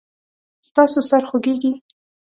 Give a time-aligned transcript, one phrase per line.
[0.67, 1.71] ستاسو سر خوږیږي؟